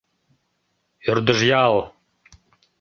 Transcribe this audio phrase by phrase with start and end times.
[1.09, 1.75] Ӧрдыж ял.